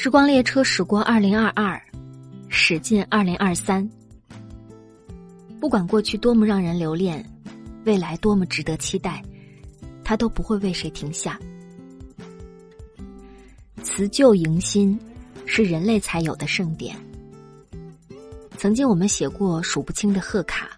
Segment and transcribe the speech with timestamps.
[0.00, 1.82] 时光列车驶过二零二二，
[2.48, 3.86] 驶进二零二三。
[5.58, 7.28] 不管过去多么让人留恋，
[7.84, 9.20] 未来多么值得期待，
[10.04, 11.36] 它都不会为谁停下。
[13.82, 14.96] 辞旧迎新，
[15.46, 16.96] 是人类才有的盛典。
[18.56, 20.70] 曾经我们写过数不清的贺卡，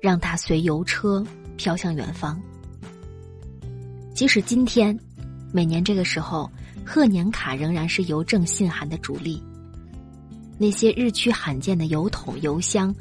[0.00, 1.26] 让它随邮车
[1.56, 2.40] 飘向远方。
[4.14, 4.96] 即使今天，
[5.52, 6.48] 每年这个时候。
[6.90, 9.42] 贺年卡仍然是邮政信函的主力。
[10.56, 12.94] 那些日趋罕见的邮筒、邮箱，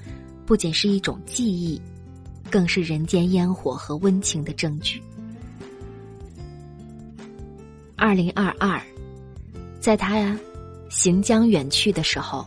[0.46, 1.82] 不仅是一种记忆，
[2.52, 5.02] 更是人间烟火和温情的证据。
[7.96, 8.78] 二零二二，
[9.80, 10.38] 在他呀
[10.90, 12.46] 行将远去的时候，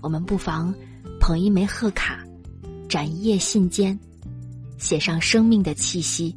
[0.00, 0.74] 我们不妨
[1.20, 2.24] 捧一枚贺卡，
[2.88, 3.96] 展一页信笺，
[4.78, 6.34] 写上生命的气息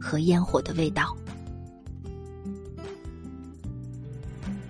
[0.00, 1.14] 和烟火的味道。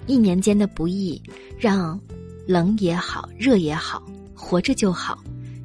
[0.07, 1.21] 一年间的不易，
[1.59, 1.99] 让
[2.47, 4.03] 冷也好，热也好，
[4.35, 5.19] 活着就好，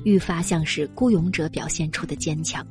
[0.03, 2.65] 愈发像是孤勇者表现出的坚强。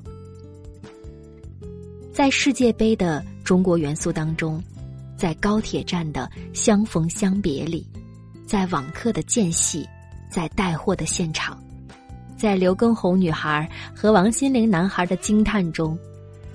[2.13, 4.63] 在世界杯的中国元素当中，
[5.17, 7.87] 在高铁站的相逢相别里，
[8.47, 9.87] 在网课的间隙，
[10.31, 11.63] 在带货的现场，
[12.37, 15.97] 在刘畊宏女孩和王心凌男孩的惊叹中，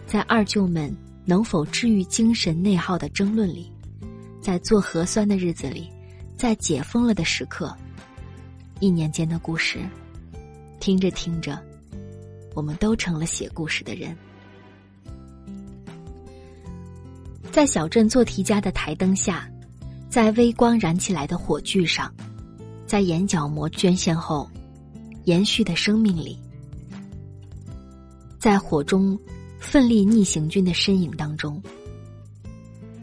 [0.05, 3.72] 在二舅们能否治愈精神内耗的争论里。
[4.44, 5.89] 在做核酸的日子里，
[6.36, 7.73] 在解封了的时刻，
[8.81, 9.80] 一年间的故事，
[10.81, 11.58] 听着听着，
[12.53, 14.14] 我们都成了写故事的人。
[17.53, 19.49] 在小镇做题家的台灯下，
[20.09, 22.14] 在微光燃起来的火炬上，
[22.86, 24.49] 在眼角膜捐献后
[25.23, 26.38] 延续的生命里，
[28.39, 29.17] 在火中
[29.58, 31.64] 奋力逆行军的身影当中。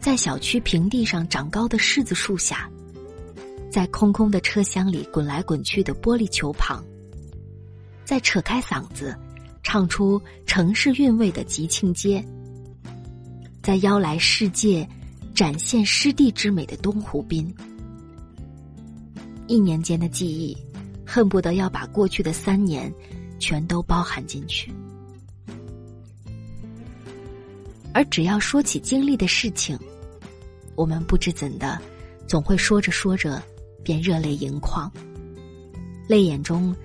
[0.01, 2.67] 在小区平地上长高的柿子树下，
[3.69, 6.83] 在空空的车厢里滚来滚去的玻璃球旁，
[8.03, 9.15] 在扯开嗓子
[9.61, 12.25] 唱出城市韵味的吉庆街，
[13.61, 14.89] 在邀来世界
[15.35, 17.53] 展现湿地之美的东湖滨，
[19.45, 20.57] 一年间的记忆，
[21.05, 22.91] 恨不得要把过去的三年
[23.37, 24.73] 全都包含进去。
[27.93, 29.77] 而只要说起经历的事情，
[30.75, 31.79] 我们不知怎的，
[32.27, 33.41] 总会说着说着，
[33.83, 34.91] 便热泪盈眶。
[36.07, 36.75] 泪眼中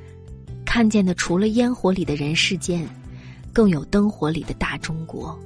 [0.64, 2.88] 看见的，除了烟火里的人世间，
[3.52, 5.38] 更有灯火里的大中国。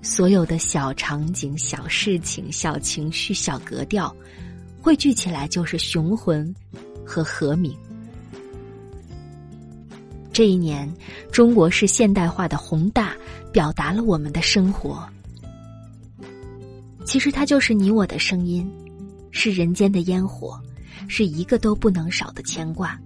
[0.00, 4.14] 所有的小场景、小事情、小情绪、小格调，
[4.80, 6.52] 汇聚起来就是雄浑
[7.04, 7.76] 和和鸣。
[10.32, 10.90] 这一年，
[11.30, 13.14] 中国式现代化的宏大，
[13.52, 15.06] 表达了我们的生活。
[17.04, 18.70] 其实它就是你我的声音，
[19.30, 20.58] 是人间的烟火，
[21.06, 22.98] 是一个都不能少的牵挂。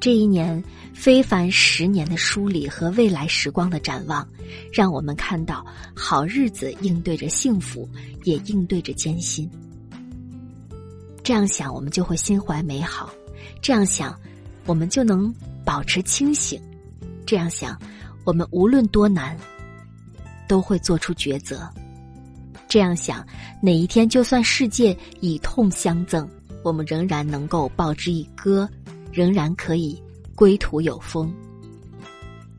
[0.00, 0.62] 这一年
[0.92, 4.26] 非凡十年的梳理和未来时光的展望，
[4.72, 5.64] 让我们看到
[5.94, 7.88] 好日子应对着幸福，
[8.24, 9.48] 也应对着艰辛。
[11.22, 13.08] 这样想，我们就会心怀美好；
[13.60, 14.16] 这样想，
[14.66, 15.32] 我们就能
[15.64, 16.60] 保持清醒；
[17.24, 17.80] 这样想，
[18.24, 19.36] 我们无论多难。
[20.48, 21.68] 都会做出抉择。
[22.68, 23.26] 这样想，
[23.60, 26.28] 哪一天就算世界以痛相赠，
[26.62, 28.68] 我们仍然能够报之以歌，
[29.10, 30.00] 仍然可以
[30.36, 31.34] 归途有风。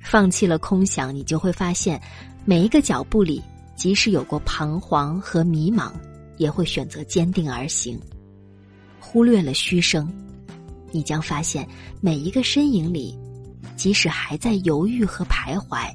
[0.02, 1.98] 放弃了空想，你就会发现，
[2.44, 3.42] 每一个脚步里，
[3.78, 5.94] 即使有过彷徨和迷茫，
[6.36, 7.98] 也会选择坚定而行。
[9.00, 10.12] 忽略了虚声，
[10.98, 11.68] 你将发现，
[12.02, 13.16] 每一个身影里，
[13.76, 15.94] 即使还在犹豫和徘徊。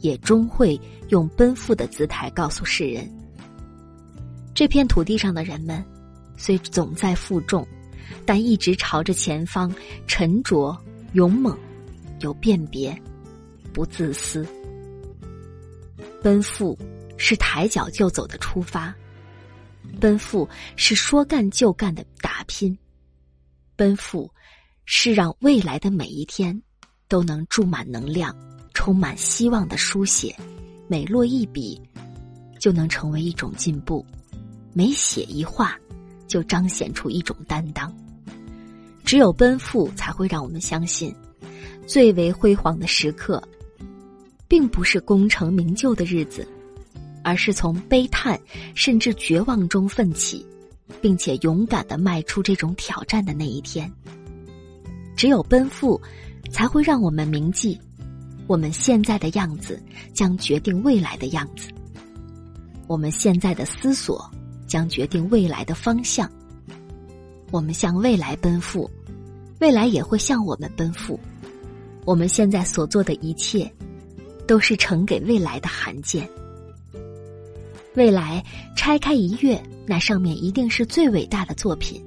[0.00, 0.80] 也终会
[1.10, 3.06] 用奔赴的姿态告诉世人：
[4.54, 5.84] 这片土地上的人们，
[6.38, 7.68] 虽总在负重，
[8.24, 9.70] 但一直朝着前方，
[10.06, 10.74] 沉着、
[11.12, 11.54] 勇猛、
[12.20, 12.98] 有辨别，
[13.74, 14.46] 不自私。
[16.22, 16.78] 奔赴
[17.18, 18.94] 是抬脚就走的出发，
[20.00, 22.74] 奔赴是说干就干的打拼，
[23.80, 24.30] 奔赴
[24.84, 26.60] 是让未来的每一天
[27.08, 28.36] 都能注满能量。
[28.74, 30.36] 充满希望的书写，
[30.86, 31.80] 每落一笔，
[32.58, 34.04] 就能成为一种进步；
[34.74, 35.74] 每写一画，
[36.28, 37.90] 就彰显出一种担当。
[39.02, 41.14] 只有奔赴，才会让我们相信，
[41.86, 43.42] 最为辉煌的时刻，
[44.46, 46.46] 并不是功成名就的日子，
[47.24, 48.38] 而是从悲叹
[48.74, 50.46] 甚至绝望中奋起，
[51.00, 53.90] 并且勇敢的迈出这种挑战的那一天。
[55.16, 56.00] 只有奔赴，
[56.50, 57.78] 才会让我们铭记。
[58.46, 59.80] 我们现在的样子
[60.12, 61.68] 将决定未来的样子。
[62.86, 64.28] 我们现在的思索
[64.66, 66.28] 将决定未来的方向。
[67.52, 68.90] 我们向未来奔赴，
[69.60, 71.18] 未来也会向我们奔赴。
[72.04, 73.70] 我们现在所做的一切，
[74.46, 76.28] 都是呈给未来的函件。
[77.94, 78.44] 未来
[78.76, 82.02] 拆开一阅，那上面一定是最伟大的作品。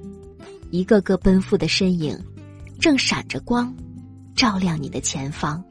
[0.70, 2.18] 一个个奔赴的身影，
[2.80, 3.72] 正闪着光，
[4.34, 5.62] 照亮你的前方，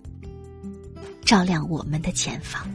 [1.25, 2.69] 照亮我们的前方。